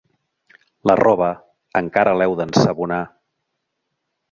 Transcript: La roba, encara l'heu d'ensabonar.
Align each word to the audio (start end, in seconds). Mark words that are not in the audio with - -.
La 0.91 0.95
roba, 0.99 1.27
encara 1.83 2.17
l'heu 2.21 2.35
d'ensabonar. 2.41 3.01